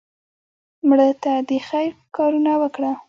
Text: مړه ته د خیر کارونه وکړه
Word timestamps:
مړه 0.87 1.09
ته 1.23 1.31
د 1.49 1.51
خیر 1.67 1.89
کارونه 2.15 2.51
وکړه 2.61 2.91